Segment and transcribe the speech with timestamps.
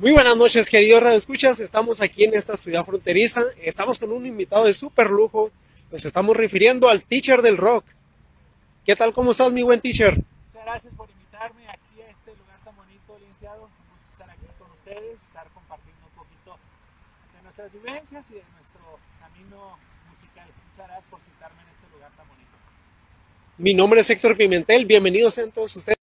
[0.00, 1.60] Muy buenas noches, queridos radioescuchas.
[1.60, 3.42] Estamos aquí en esta ciudad fronteriza.
[3.60, 5.50] Estamos con un invitado de súper lujo.
[5.92, 7.84] Nos estamos refiriendo al teacher del rock.
[8.86, 9.12] ¿Qué tal?
[9.12, 10.16] ¿Cómo estás, mi buen teacher?
[10.16, 13.60] Muchas gracias por invitarme aquí a este lugar tan bonito, licenciado.
[13.60, 16.56] Vamos estar aquí con ustedes, estar compartiendo un poquito
[17.36, 19.76] de nuestras vivencias y de nuestro camino
[20.08, 20.48] musical.
[20.70, 22.50] Muchas gracias por citarme en este lugar tan bonito.
[23.58, 24.86] Mi nombre es Héctor Pimentel.
[24.86, 25.98] Bienvenidos a todos ustedes.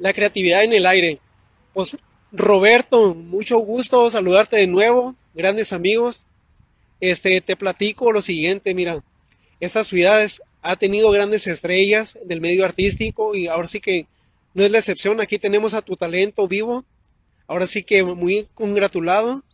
[0.00, 1.20] La creatividad en el aire.
[1.78, 1.96] Pues
[2.32, 6.26] Roberto, mucho gusto saludarte de nuevo, grandes amigos.
[6.98, 9.04] Este, te platico lo siguiente, mira,
[9.60, 10.28] esta ciudad
[10.60, 14.08] ha tenido grandes estrellas del medio artístico y ahora sí que
[14.54, 16.84] no es la excepción, aquí tenemos a tu talento vivo,
[17.46, 19.44] ahora sí que muy congratulado,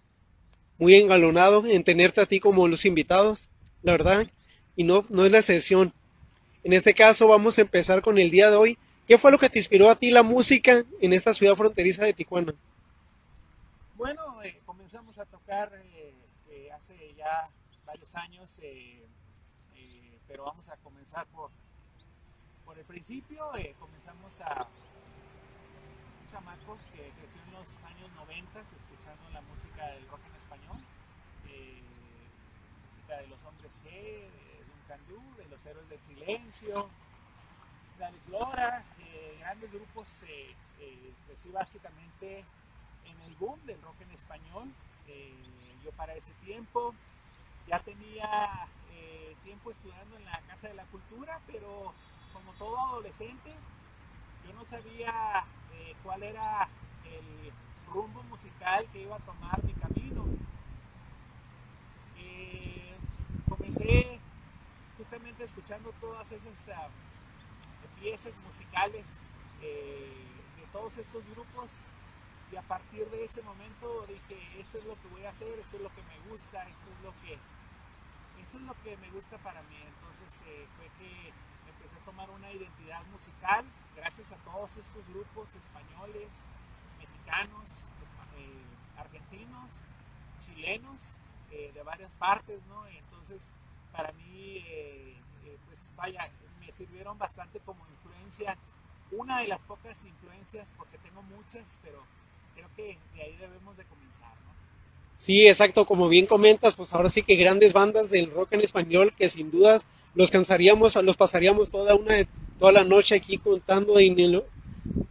[0.79, 3.51] muy engalonado en tenerte a ti como los invitados,
[3.83, 4.31] la verdad,
[4.77, 5.93] y no, no es la excepción.
[6.63, 9.51] En este caso vamos a empezar con el día de hoy ¿Qué fue lo que
[9.51, 12.55] te inspiró a ti la música en esta ciudad fronteriza de Tijuana?
[13.97, 16.15] Bueno, eh, comenzamos a tocar eh,
[16.51, 17.45] eh, hace ya
[17.85, 18.61] varios años,
[20.27, 21.51] pero vamos a comenzar por,
[22.65, 23.51] por el principio.
[23.79, 30.21] comenzamos a un chamaco que creció en los años 90 escuchando la música del rock
[30.27, 30.77] en español,
[32.89, 35.01] música de los hombres G, de Duncan
[35.37, 36.89] de los héroes del silencio,
[37.99, 42.45] de Alex Lora, eh, grandes grupos, eh, eh, pues básicamente
[43.05, 44.69] en el boom del rock en español.
[45.85, 46.95] yo para ese tiempo
[47.69, 48.67] ya tenía
[49.43, 51.93] tiempo estudiando en la Casa de la Cultura, pero
[52.33, 53.53] como todo adolescente,
[54.47, 55.45] yo no sabía
[56.03, 56.69] cuál era
[57.05, 57.53] el
[57.93, 60.25] rumbo musical que iba a tomar mi camino.
[63.49, 64.19] comencé
[64.97, 66.91] justamente escuchando todas esas uh,
[68.05, 69.23] piezas musicales
[69.63, 70.13] eh,
[70.59, 71.85] de todos estos grupos
[72.53, 75.77] y a partir de ese momento dije, esto es lo que voy a hacer, esto
[75.79, 77.33] es lo que me gusta, esto es lo que,
[78.43, 79.79] eso es lo que me gusta para mí.
[79.89, 81.33] Entonces eh, fue que
[81.67, 83.65] empecé a tomar una identidad musical
[83.97, 86.45] gracias a todos estos grupos españoles,
[86.99, 87.65] mexicanos,
[88.37, 89.71] eh, argentinos,
[90.41, 91.17] chilenos,
[91.49, 92.85] de varias partes, ¿no?
[92.89, 93.53] entonces
[93.93, 94.61] para mí,
[95.69, 96.29] pues vaya,
[96.65, 98.57] me sirvieron bastante como influencia.
[99.13, 102.03] Una de las pocas influencias, porque tengo muchas, pero
[102.55, 104.33] creo que de ahí debemos de comenzar.
[105.17, 109.13] Sí, exacto, como bien comentas, pues ahora sí que grandes bandas del rock en español
[109.17, 112.17] que sin dudas los cansaríamos, los pasaríamos toda una
[112.59, 114.43] toda la noche aquí contando de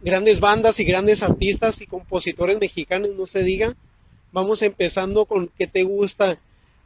[0.02, 3.76] grandes bandas y grandes artistas y compositores mexicanos, no se diga.
[4.32, 6.38] Vamos empezando con qué te gusta.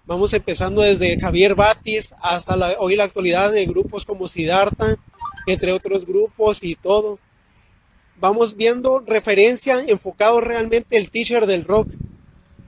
[0.09, 4.97] Vamos empezando desde Javier Batis hasta la, hoy la actualidad de grupos como Siddhartha,
[5.47, 7.19] entre otros grupos y todo.
[8.19, 11.91] Vamos viendo referencia enfocado realmente el teacher del rock.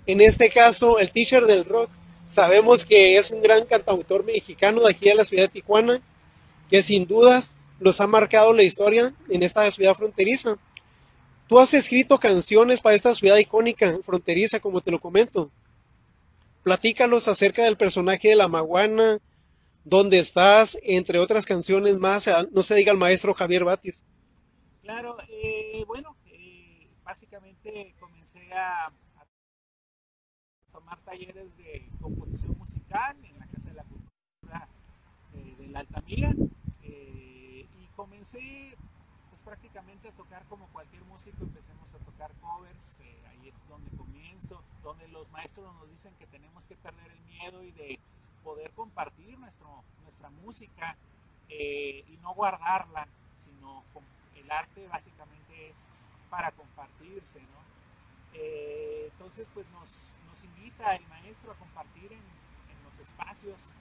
[0.04, 1.88] En este caso, el teacher del rock,
[2.26, 5.98] sabemos que es un gran cantautor mexicano de aquí de la ciudad de Tijuana,
[6.68, 10.58] que sin dudas los ha marcado la historia en esta ciudad fronteriza.
[11.48, 15.50] Tú has escrito canciones para esta ciudad icónica fronteriza, como te lo comento.
[16.62, 19.18] Platícalos acerca del personaje de la maguana,
[19.84, 24.04] dónde estás, entre otras canciones más, no se diga el maestro Javier Batis.
[24.82, 28.92] Claro, eh, bueno, eh, básicamente comencé a,
[30.72, 34.68] tomar talleres de composición musical en la Casa de la Cultura
[35.34, 36.32] eh, de la Altamira
[36.82, 38.76] y comencé
[39.30, 41.46] pues prácticamente a tocar como cualquier músico,
[42.80, 47.10] tocar covers, ahí es donde comienzo, donde los maestros nos dicen que tenemos que perder
[47.10, 47.98] el miedo y de
[48.42, 50.96] poder compartir nuestro, nuestra música
[51.48, 53.84] eh, y no guardarla, sino
[54.34, 55.90] el arte básicamente es
[56.30, 57.60] para compartirse, ¿no?
[58.32, 63.74] Eh, entonces, pues nos, nos, invita el maestro a compartir en, en, los espacios.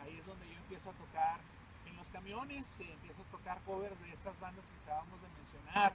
[0.00, 1.40] Ahí es donde yo empiezo a tocar
[1.86, 5.92] en los camiones, eh, empiezo a tocar covers de estas bandas que acabamos de mencionar.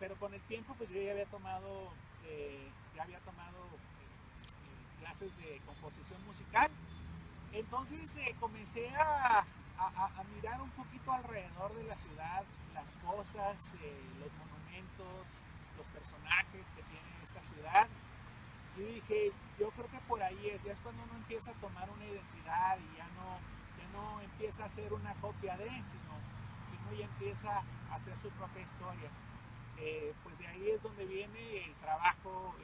[0.00, 1.92] Pero con el tiempo, pues yo ya había tomado,
[2.96, 3.68] ya había tomado
[4.98, 6.70] clases de composición musical.
[7.52, 9.44] Entonces eh, comencé a,
[10.34, 12.42] mirar un poquito alrededor de la ciudad,
[12.74, 15.26] las cosas, eh, los monumentos,
[15.76, 17.88] los personajes que tiene esta ciudad.
[18.76, 21.88] Y dije, yo creo que por ahí es, ya es cuando uno empieza a tomar
[21.90, 23.40] una identidad y ya no,
[23.76, 26.12] ya no empieza a hacer una copia de, sino
[26.70, 27.50] que uno ya empieza
[27.90, 29.10] a hacer su propia historia.
[29.82, 32.54] Eh, pues de ahí es donde viene el trabajo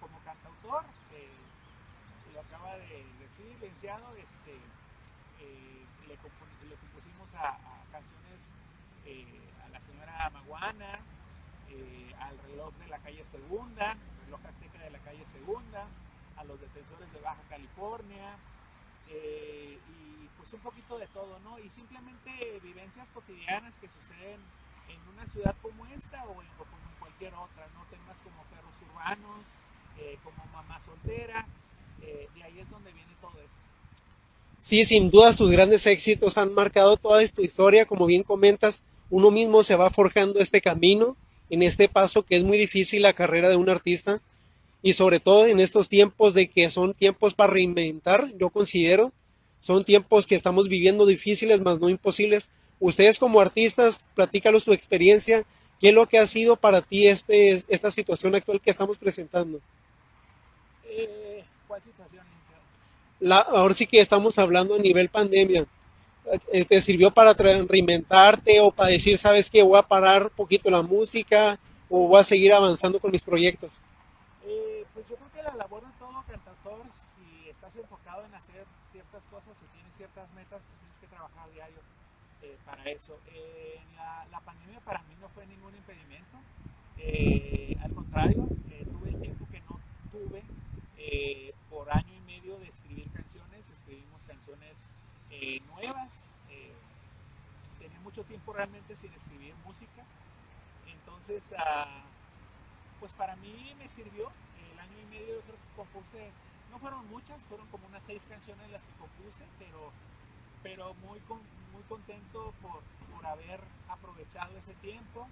[0.00, 0.84] como cantautor
[2.40, 4.52] acaba de decir, licenciado, este,
[5.40, 7.58] eh, le, compusimos a,
[7.90, 8.52] canciones
[9.04, 11.00] eh, a la señora Maguana,
[11.70, 15.86] eh, al reloj de la calle Segunda, reloj azteca de la calle Segunda,
[16.36, 18.36] a los defensores de Baja California,
[19.08, 21.58] eh, y pues un poquito de todo, ¿no?
[21.58, 24.40] Y simplemente vivencias cotidianas que suceden
[24.88, 27.84] en una ciudad como esta o, en, como en cualquier otra, ¿no?
[27.90, 29.44] Temas como perros urbanos,
[29.98, 31.46] eh, como mamá soltera,
[32.02, 33.56] eh, y ahí es donde viene todo esto.
[34.58, 39.30] Sí, sin duda tus grandes éxitos han marcado toda esta historia, como bien comentas, uno
[39.30, 41.16] mismo se va forjando este camino
[41.50, 44.20] en este paso que es muy difícil la carrera de un artista
[44.82, 49.12] y sobre todo en estos tiempos de que son tiempos para reinventar, yo considero,
[49.60, 52.50] son tiempos que estamos viviendo difíciles, más no imposibles.
[52.78, 55.44] Ustedes como artistas, platícalos tu experiencia,
[55.80, 59.60] ¿qué es lo que ha sido para ti este, esta situación actual que estamos presentando?
[60.84, 62.24] Eh, ¿Cuál situación?
[63.18, 65.66] La, ahora sí que estamos hablando a nivel pandemia.
[66.68, 70.82] ¿Te sirvió para reinventarte o para decir, sabes que voy a parar un poquito la
[70.82, 71.58] música
[71.88, 73.80] o voy a seguir avanzando con mis proyectos?
[74.44, 78.64] Eh, pues yo creo que la labor de todo cantautor, si estás enfocado en hacer
[78.90, 81.78] ciertas cosas, si tienes ciertas metas, pues tienes que trabajar diario
[82.42, 83.18] eh, para eso.
[83.32, 86.36] Eh, la, la, pandemia para mí no fue ningún impedimento.
[86.98, 88.48] Eh, al contrario,
[88.90, 89.80] tuve el tiempo que no
[90.10, 90.42] tuve
[91.70, 93.70] por año y medio de escribir canciones.
[93.70, 94.92] Escribimos canciones
[95.72, 96.32] nuevas.
[97.78, 100.02] tenía mucho tiempo realmente sin escribir música.
[100.86, 104.30] Entonces, uh, pues para mí me sirvió.
[104.72, 106.30] El año y medio creo que compuse,
[106.70, 109.92] no fueron muchas, fueron como unas seis canciones las que compuse, pero,
[110.62, 111.20] pero muy,
[111.76, 112.82] muy contento por,
[113.14, 115.28] por haber aprovechado ese tiempo.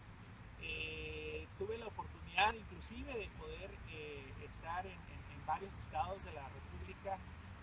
[0.61, 6.33] Eh, tuve la oportunidad inclusive de poder eh, estar en, en, en, varios estados de
[6.33, 7.19] la República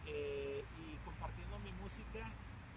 [0.06, 2.20] eh, y compartiendo mi música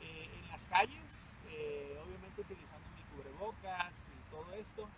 [0.00, 4.88] eh, en las calles, eh, obviamente utilizando mi cubrebocas y todo esto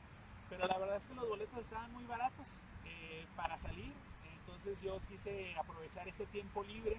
[0.49, 3.93] pero la verdad es que los boletos estaban muy baratos eh, para salir,
[4.38, 6.97] entonces yo quise aprovechar ese tiempo libre,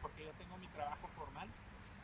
[0.00, 1.48] porque yo tengo mi trabajo formal,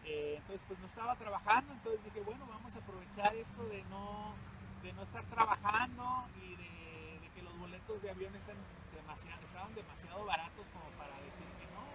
[0.05, 4.35] eh, entonces pues no estaba trabajando, entonces dije, bueno, vamos a aprovechar esto de no,
[4.83, 8.57] de no estar trabajando y de, que los boletos de avión están
[8.93, 11.87] demasiado, estaban demasiado baratos como para decir que no.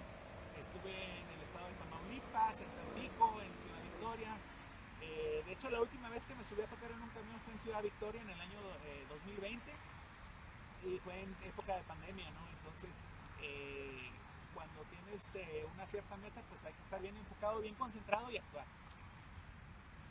[0.59, 4.37] Estuve en el estado de Tamaulipas, en Tampico, en Ciudad Victoria,
[5.01, 7.53] eh, de hecho, la última vez que me subí a tocar en un camión fue
[7.53, 9.71] en Ciudad Victoria en el año eh, 2020
[10.85, 12.47] y fue en época de pandemia, ¿no?
[12.49, 13.03] Entonces,
[13.41, 14.09] eh,
[14.55, 18.37] cuando tienes eh, una cierta meta, pues hay que estar bien enfocado, bien concentrado y
[18.37, 18.65] actuar.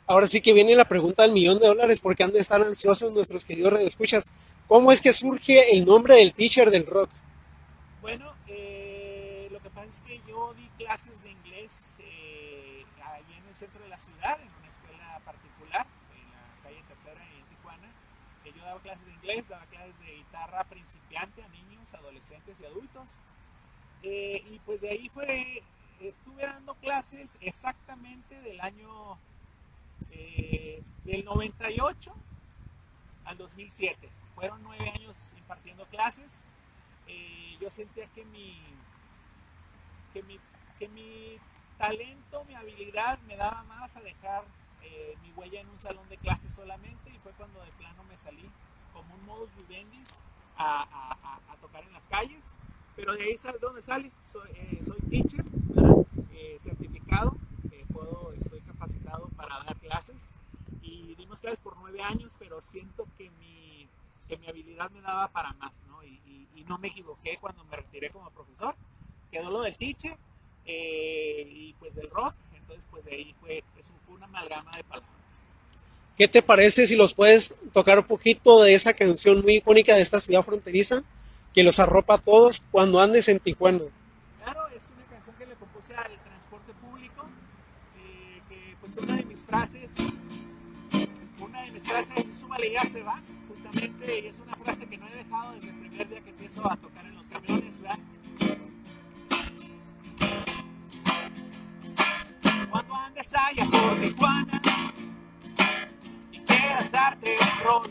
[0.07, 3.11] Ahora sí que viene la pregunta del millón de dólares, porque han de estar ansiosos
[3.11, 4.31] nuestros queridos radioescuchas.
[4.67, 7.09] ¿Cómo es que surge el nombre del teacher del rock?
[8.01, 13.47] Bueno, eh, lo que pasa es que yo di clases de inglés eh, ahí en
[13.47, 17.91] el centro de la ciudad, en una escuela particular, en la calle Tercera en Tijuana.
[18.45, 23.17] Yo daba clases de inglés, daba clases de guitarra principiante a niños, adolescentes y adultos.
[24.07, 25.63] Eh, y pues de ahí fue,
[25.99, 29.17] estuve dando clases exactamente del año
[30.11, 32.13] eh, del 98
[33.25, 34.07] al 2007.
[34.35, 36.45] Fueron nueve años impartiendo clases.
[37.07, 38.61] Eh, yo sentía que mi,
[40.13, 40.39] que mi,
[40.77, 41.39] que mi
[41.79, 44.43] talento, mi habilidad me daba más a dejar
[44.83, 48.17] eh, mi huella en un salón de clases solamente y fue cuando de plano me
[48.17, 48.47] salí
[48.93, 50.03] como un modus vivendi
[50.57, 52.55] a, a, a, tocar en las calles.
[52.95, 54.11] Pero de ahí sale, ¿dónde sale?
[54.31, 55.43] Soy, eh, soy teacher,
[56.33, 57.35] eh, certificado,
[57.91, 60.31] puedo, estoy capacitado para dar clases
[60.81, 63.87] y dimos clases por nueve años, pero siento que mi,
[64.27, 66.03] que mi habilidad me daba para más, ¿no?
[66.03, 66.19] Y,
[66.67, 68.73] no me equivoqué cuando me retiré como profesor.
[69.31, 70.17] Quedó lo del teacher
[70.65, 73.63] eh, y pues del rock, entonces pues de ahí fue,
[74.07, 75.11] fue una amalgama de palabras.
[76.17, 80.01] ¿Qué te parece si los puedes tocar un poquito de esa canción muy icónica de
[80.01, 81.03] esta ciudad fronteriza
[81.55, 83.79] que los arropa a todos cuando andes en Tijuana?
[84.43, 87.25] Claro, es una canción que le compuse al transporte público,
[87.97, 89.95] eh, que pues una de mis frases,
[91.39, 94.97] una de mis frases es súmale ya se va, justamente, y es una frase que
[94.97, 97.99] no he dejado desde el primer día que empiezo a tocar en los camiones, ¿verdad?
[102.69, 104.61] Cuando andes allá por Tijuana
[106.33, 107.89] y quieras darte un rol,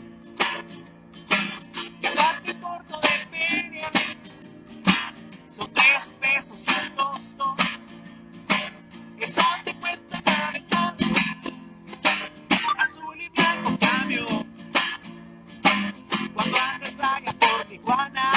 [1.99, 3.04] que andaste corto
[3.35, 3.89] feria,
[5.47, 7.55] son tres pesos y un tostón,
[9.17, 10.95] eso te cuesta caritón,
[12.77, 14.25] azul y blanco cambio.
[16.33, 18.31] Cuando andes allá por Tijuana.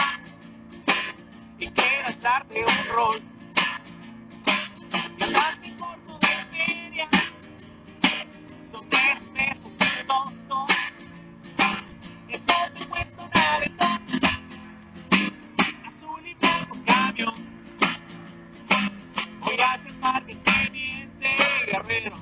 [1.60, 3.20] Y quieras darte un rol,
[8.62, 10.67] son tres pesos y tostón,
[17.18, 17.32] sueño.
[19.40, 21.28] Voy a ser marqueteniente
[21.66, 22.16] guerrero,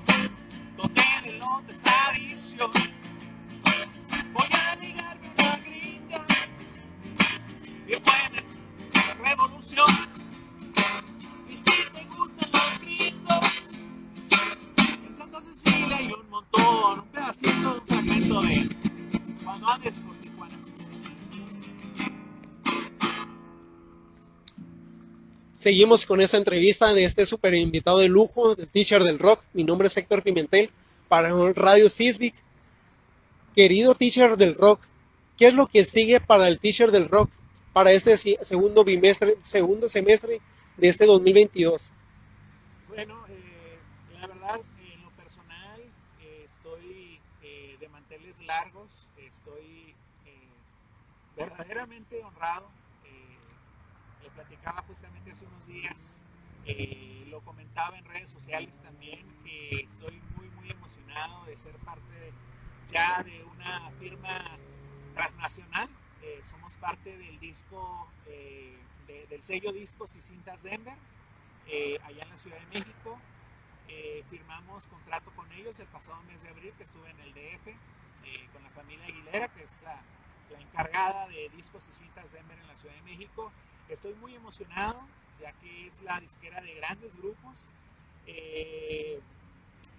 [0.76, 2.85] donde el lote tradición.
[25.66, 29.42] Seguimos con esta entrevista de este super invitado de lujo, del teacher del rock.
[29.52, 30.70] Mi nombre es Héctor Pimentel
[31.08, 32.36] para Radio Sismic.
[33.52, 34.80] Querido teacher del rock,
[35.36, 37.32] ¿qué es lo que sigue para el teacher del rock
[37.72, 40.38] para este segundo bimestre, segundo semestre
[40.76, 41.90] de este 2022?
[42.86, 43.78] Bueno, eh,
[44.20, 44.60] la verdad,
[44.94, 45.80] en lo personal,
[46.20, 49.96] eh, estoy eh, de manteles largos, estoy
[51.36, 52.75] verdaderamente honrado
[54.36, 56.20] platicaba justamente hace unos días,
[56.66, 62.32] eh, lo comentaba en redes sociales también, que estoy muy, muy emocionado de ser parte
[62.88, 64.58] ya de una firma
[65.14, 65.88] transnacional.
[66.22, 68.76] Eh, somos parte del disco, eh,
[69.06, 70.96] del sello Discos y Cintas Denver,
[72.04, 73.18] allá en la Ciudad de México.
[74.30, 77.66] firmamos contrato con ellos el pasado mes de abril, que estuve en el DF,
[78.52, 80.00] con la familia Aguilera, que es la,
[80.50, 83.52] la encargada de discos y cintas Denver en la Ciudad de México.
[83.88, 85.00] Estoy muy emocionado,
[85.40, 87.68] ya que es la disquera de grandes grupos.
[88.26, 89.20] Eh,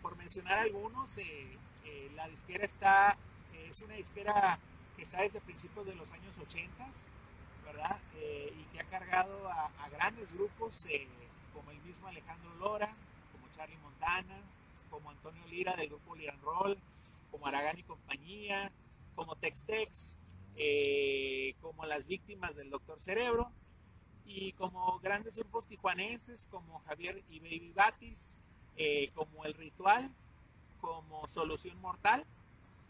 [0.02, 3.18] por mencionar algunos, eh, eh, la disquera está,
[3.70, 4.60] es una disquera
[4.98, 6.86] que está desde principios de los años 80,
[7.66, 7.98] ¿verdad?
[8.16, 10.86] y que ha cargado a, grandes grupos
[11.54, 12.94] como el mismo Alejandro Lora,
[13.32, 14.42] como Charlie Montana,
[14.90, 16.78] como Antonio Lira del grupo Liran Roll,
[17.32, 18.72] como Aragán y compañía,
[19.16, 20.20] como Tex Tex,
[21.62, 23.52] como las víctimas del Doctor Cerebro
[24.28, 28.38] y como grandes grupos tijuanenses como Javier y Baby Batis,
[28.76, 30.12] eh, como El Ritual,
[30.82, 32.26] como Solución Mortal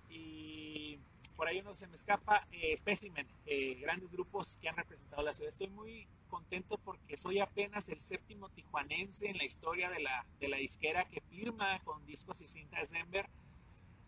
[0.10, 1.00] y
[1.36, 5.34] por ahí uno se me escapa, eh, Specimen, eh, grandes grupos que han representado la
[5.34, 5.50] ciudad.
[5.50, 10.48] Estoy muy contento porque soy apenas el séptimo tijuanense en la historia de la, de
[10.48, 13.30] la disquera que firma con discos y cintas Denver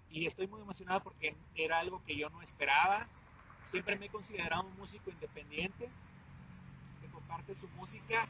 [0.09, 3.07] y estoy muy emocionado porque era algo que yo no esperaba.
[3.63, 5.89] Siempre me he considerado un músico independiente,
[7.29, 8.27] parte su música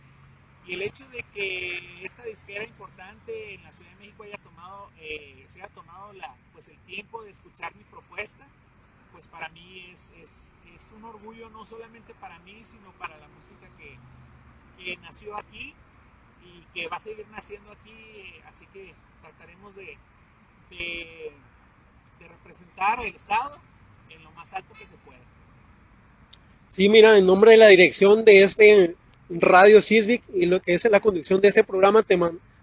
[0.67, 4.91] y el hecho de que esta disquera importante en la Ciudad de México haya tomado,
[4.99, 8.45] eh, se haya tomado la, pues el tiempo de escuchar mi propuesta,
[9.11, 13.27] pues para mí es, es, es un orgullo no solamente para mí, sino para la
[13.29, 13.97] música que,
[14.77, 15.73] que nació aquí
[16.43, 19.97] y que va a seguir naciendo aquí, eh, así que trataremos de,
[20.69, 21.31] de,
[22.19, 23.59] de representar el Estado
[24.09, 25.19] en lo más alto que se pueda.
[26.69, 28.95] Sí, mira, en nombre de la dirección de este
[29.27, 32.15] Radio Sismic y lo que es la conducción de este programa, te,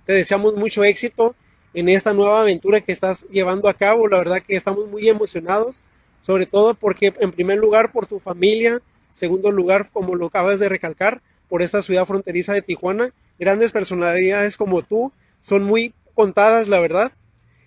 [0.05, 1.35] te deseamos mucho éxito
[1.75, 4.07] en esta nueva aventura que estás llevando a cabo.
[4.07, 5.83] La verdad que estamos muy emocionados,
[6.23, 10.69] sobre todo porque en primer lugar por tu familia, segundo lugar, como lo acabas de
[10.69, 13.13] recalcar, por esta ciudad fronteriza de Tijuana.
[13.41, 17.11] Grandes personalidades como tú son muy contadas, la verdad.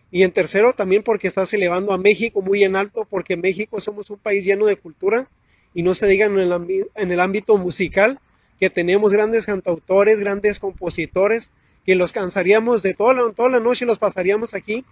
[0.09, 4.09] Y en tercero, también porque estás elevando a México muy en alto, porque México somos
[4.09, 5.27] un país lleno de cultura
[5.79, 8.19] y no se diga en el, en el ámbito musical,
[8.59, 11.53] que tenemos grandes cantautores, grandes compositores,
[11.85, 14.83] que los cansaríamos de toda la, toda la noche, los pasaríamos aquí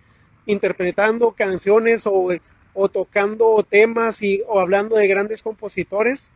[0.45, 2.29] interpretando canciones o,
[2.73, 6.31] o tocando temas y, o hablando de grandes compositores,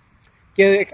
[0.54, 0.86] que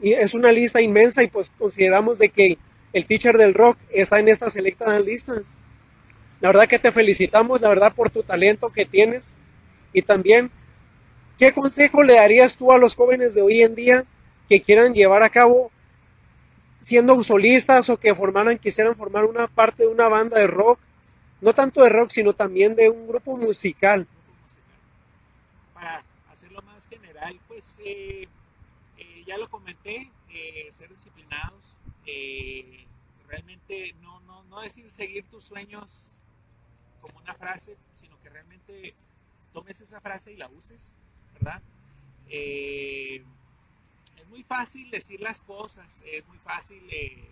[0.00, 2.58] y es una lista inmensa y pues consideramos de que
[2.92, 5.34] el teacher del rock está en esta selecta lista.
[6.40, 9.34] La verdad que te felicitamos, la verdad por tu talento que tienes
[9.92, 10.50] y también
[11.38, 14.04] ¿Qué consejo le darías tú a los jóvenes de hoy en día
[14.48, 15.72] que quieran llevar a cabo
[16.80, 20.78] siendo solistas o que formaran, quisieran formar una parte de una banda de rock?
[21.40, 24.06] No tanto de rock, sino también de un grupo musical.
[25.74, 28.28] Para hacerlo más general, pues eh,
[28.96, 31.64] eh, ya lo comenté, eh, ser disciplinados,
[33.26, 36.12] realmente no, no, no decir seguir tus sueños
[37.00, 38.94] como una frase, sino que realmente
[39.52, 40.94] tomes esa frase y la uses
[41.44, 41.62] ¿verdad?
[42.28, 43.22] Eh,
[44.16, 47.22] es muy fácil decir las cosas, es muy fácil eh,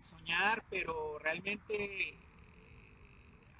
[0.00, 2.14] soñar, pero realmente eh,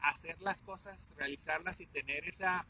[0.02, 2.66] hacer las cosas, realizarlas y tener esa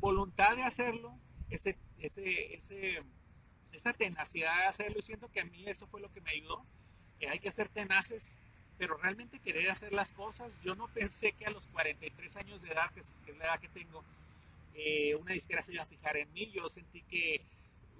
[0.00, 1.12] voluntad de hacerlo,
[1.50, 3.02] ese, ese, ese,
[3.72, 6.64] esa tenacidad de hacerlo, y siento que a mí eso fue lo que me ayudó.
[7.28, 8.38] hay que ser tenaces
[8.78, 10.60] pero realmente querer hacer las cosas.
[10.62, 13.68] Yo no pensé que a los 43 años de edad, que es la edad que
[13.68, 14.04] tengo,
[14.76, 16.50] eh, una disquera se iba a fijar en mí.
[16.50, 17.40] Yo sentí que,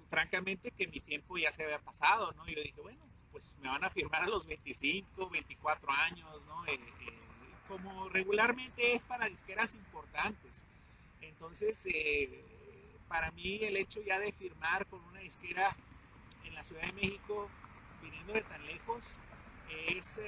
[0.09, 2.47] francamente, que mi tiempo ya se había pasado, ¿no?
[2.47, 6.65] Yo dije, bueno, pues me van a firmar a los 25, 24 años, ¿no?
[6.67, 7.13] Eh, eh,
[7.67, 10.65] como regularmente es para disqueras importantes.
[11.19, 11.87] Entonces,
[13.09, 15.75] para mí el hecho ya de firmar con una disquera
[16.45, 17.49] en la Ciudad de México,
[18.01, 19.17] viniendo de tan lejos,
[19.89, 20.21] es,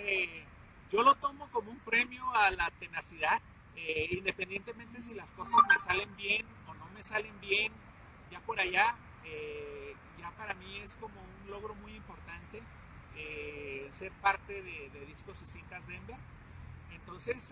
[0.89, 3.39] yo lo tomo como un premio a la tenacidad,
[3.75, 7.71] eh, independientemente si las cosas me salen bien o no me salen bien,
[8.31, 8.95] ya por allá,
[9.25, 12.61] eh, ya para mí es como un logro muy importante
[13.15, 16.17] eh, ser parte de, Discos y Cintas Denver.
[16.91, 17.51] Entonces,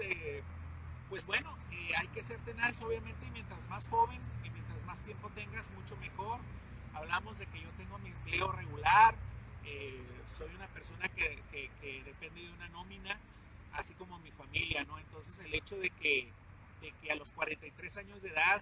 [1.09, 1.57] pues bueno,
[1.97, 5.97] hay que ser tenaz, obviamente, y mientras más joven y mientras más tiempo tengas, mucho
[5.97, 6.39] mejor.
[6.93, 9.15] Hablamos de que yo tengo mi empleo regular,
[10.27, 13.17] soy una persona que, que depende de una nómina
[13.77, 14.97] así como mi familia, ¿no?
[14.99, 16.27] Entonces el hecho de que,
[16.81, 18.61] de que a los 43 años de edad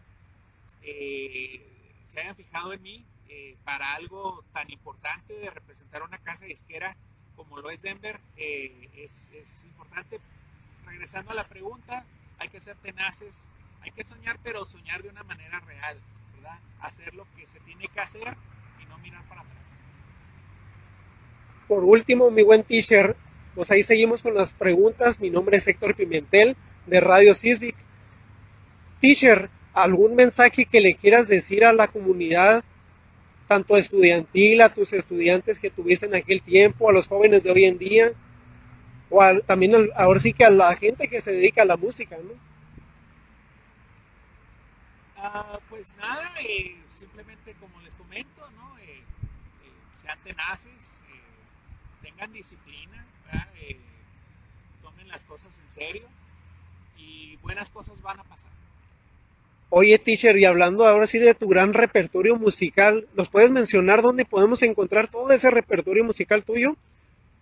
[0.83, 1.65] eh,
[2.03, 6.95] se hayan fijado en mí eh, para algo tan importante de representar una casa disquera
[7.35, 10.19] como lo es Denver, eh, es, es, importante.
[10.85, 12.05] Regresando a la pregunta,
[12.39, 13.47] hay que ser tenaces,
[13.81, 15.99] hay que soñar, pero soñar de una manera real,
[16.35, 16.59] ¿verdad?
[16.79, 18.37] Hacer lo que se tiene que hacer
[18.81, 19.65] y no mirar para atrás.
[21.67, 23.17] Por último, mi buen teacher,
[23.55, 25.19] pues ahí seguimos con las preguntas.
[25.21, 27.75] Mi nombre es Héctor Pimentel de Radio Sisvic.
[28.99, 32.63] Teacher, ¿algún mensaje que le quieras decir a la comunidad,
[33.47, 37.65] tanto estudiantil, a tus estudiantes que tuviste en aquel tiempo, a los jóvenes de hoy
[37.65, 38.11] en día,
[39.09, 42.33] o también ahora sí que a la gente que se dedica a la música, ¿no?
[45.17, 48.77] Ah, pues nada, eh, simplemente como les comento, ¿no?
[48.79, 49.03] Eh, eh,
[49.95, 51.01] sean tenaces,
[52.01, 53.05] tengan disciplina,
[53.55, 53.77] eh,
[54.81, 56.07] tomen las cosas en serio
[56.97, 58.51] y buenas cosas van a pasar.
[59.69, 64.23] Oye, teacher, y hablando ahora sí de tu gran repertorio musical, ¿nos puedes mencionar dónde
[64.23, 66.77] podemos encontrar todo ese repertorio musical tuyo?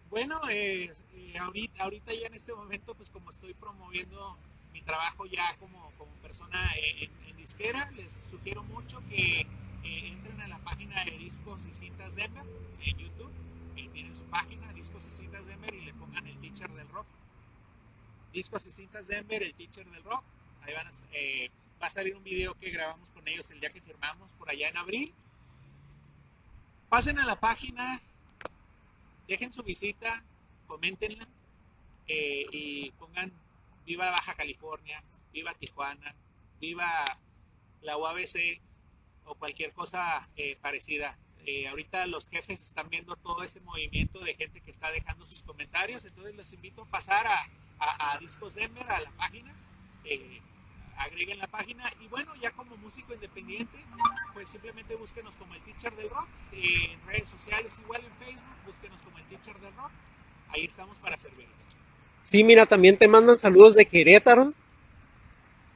[0.09, 4.37] Bueno, eh, eh, ahorita, ahorita ya en este momento, pues como estoy promoviendo
[4.71, 9.45] mi trabajo ya como, como persona en, disquera, les sugiero mucho que
[9.83, 12.45] entren a la página de Discos y Cintas Denver
[12.85, 13.31] en YouTube,
[13.73, 17.07] tienen su página, Discos y Cintas Denver, y le pongan el teacher del rock.
[18.31, 20.23] Discos y Cintas Denver, el teacher del rock.
[20.61, 23.71] Ahí van a, eh, va a salir un video que grabamos con ellos el día
[23.71, 25.13] que firmamos, por allá en abril.
[26.89, 28.01] Pasen a la página,
[29.27, 30.23] dejen su visita,
[30.67, 31.27] coméntenla
[32.07, 33.31] eh, y pongan
[33.85, 36.13] viva Baja California, viva Tijuana,
[36.59, 37.03] viva
[37.81, 38.61] la UABC
[39.25, 41.17] o cualquier cosa eh, parecida.
[41.45, 45.41] Eh, ahorita los jefes están viendo todo ese movimiento de gente que está dejando sus
[45.41, 47.45] comentarios, entonces les invito a pasar a,
[47.79, 49.53] a, Discos Denver, a la página,
[50.05, 50.39] eh,
[50.97, 53.77] agreguen la página y bueno, ya como músico independiente,
[54.33, 58.55] pues simplemente búsquenos como el Teacher del Rock, eh, en redes sociales igual en Facebook,
[58.65, 59.91] búsquenos como el Teacher del Rock,
[60.49, 61.77] ahí estamos para servirles.
[62.21, 64.53] Sí, mira, también te mandan saludos de Querétaro.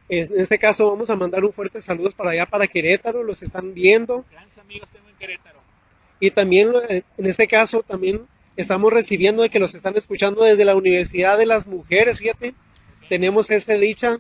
[0.10, 3.74] En este caso vamos a mandar un fuerte saludos para allá, para Querétaro, los están
[3.74, 4.24] viendo.
[4.32, 5.60] Grandes amigos tengo en Querétaro.
[6.20, 10.64] Y también eh, en este caso también estamos recibiendo de que los están escuchando desde
[10.64, 12.54] la Universidad de las Mujeres, fíjate.
[13.10, 14.18] Tenemos esa dicha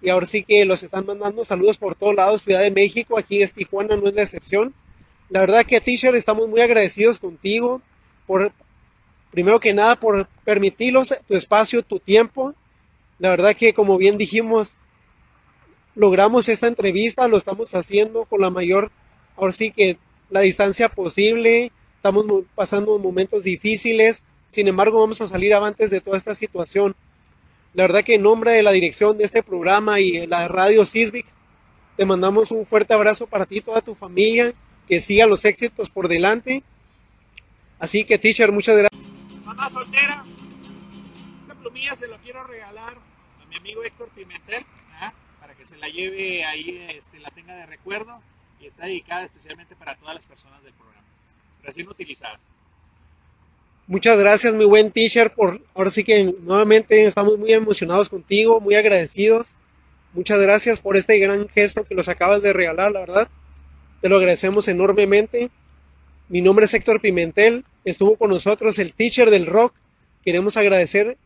[0.00, 3.42] y ahora sí que los están mandando saludos por todos lados, Ciudad de México, aquí
[3.42, 4.74] es Tijuana, no es la excepción.
[5.28, 7.82] La verdad que Teacher estamos muy agradecidos contigo
[8.26, 8.52] por,
[9.30, 12.54] primero que nada, por permitirnos tu espacio, tu tiempo.
[13.18, 14.76] La verdad que como bien dijimos,
[15.94, 18.90] logramos esta entrevista, lo estamos haciendo con la mayor,
[19.36, 19.98] ahora sí que
[20.30, 26.16] la distancia posible, estamos pasando momentos difíciles, sin embargo vamos a salir avantes de toda
[26.16, 26.96] esta situación.
[27.74, 31.26] La verdad que en nombre de la dirección de este programa y la radio Sisbic,
[31.96, 34.52] te mandamos un fuerte abrazo para ti y toda tu familia,
[34.88, 36.62] que sigan los éxitos por delante.
[37.78, 39.02] Así que, teacher, muchas gracias.
[39.44, 40.24] Mamá soltera,
[41.40, 42.94] esta plumilla se lo quiero regalar
[43.42, 44.64] a mi amigo Héctor Pimentel,
[45.62, 48.20] que se la lleve ahí, este, la tenga de recuerdo
[48.60, 51.06] y está dedicada especialmente para todas las personas del programa,
[51.62, 52.40] recién utilizada.
[53.86, 58.74] Muchas gracias, mi buen teacher, por ahora sí que nuevamente estamos muy emocionados contigo, muy
[58.74, 59.56] agradecidos.
[60.14, 63.28] Muchas gracias por este gran gesto que nos acabas de regalar, la verdad.
[64.00, 65.48] Te lo agradecemos enormemente.
[66.28, 67.64] Mi nombre es Héctor Pimentel.
[67.84, 69.74] Estuvo con nosotros el teacher del rock.
[70.24, 71.18] Queremos agradecer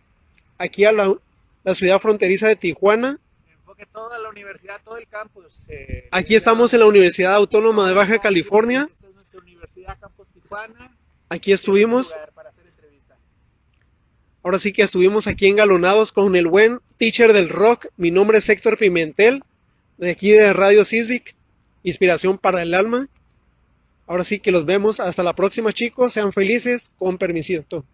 [0.59, 1.14] aquí a la,
[1.64, 3.18] la ciudad fronteriza de Tijuana
[3.77, 5.67] que toda la universidad, todo el campus.
[5.69, 8.89] Eh, aquí estamos en la Universidad Autónoma de Baja California.
[8.91, 10.97] Esta es nuestra Universidad Campus Tijuana.
[11.29, 12.17] Aquí estuvimos.
[14.43, 17.89] Ahora sí que estuvimos aquí engalonados con el buen teacher del rock.
[17.97, 19.43] Mi nombre es Héctor Pimentel,
[19.99, 21.35] de aquí de Radio Sisvic,
[21.83, 23.09] Inspiración para el Alma.
[24.07, 25.01] Ahora sí que los vemos.
[25.01, 26.12] Hasta la próxima, chicos.
[26.12, 26.91] Sean felices.
[26.97, 27.85] Con permisito.